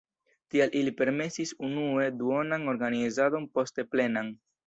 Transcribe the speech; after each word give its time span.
Tial 0.53 0.71
ili 0.79 0.93
permesis 1.01 1.51
unue 1.67 2.07
duonan 2.23 2.65
organizadon, 2.75 3.47
poste 3.59 3.87
plenan. 3.93 4.35